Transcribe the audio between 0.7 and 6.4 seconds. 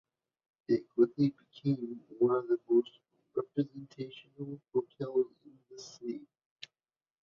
quickly became one of the most representational hotels in the city.